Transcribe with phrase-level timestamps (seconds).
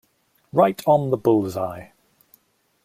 [0.51, 1.91] Right on the bull's-eye.